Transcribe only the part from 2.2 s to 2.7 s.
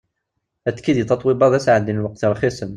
rxisen.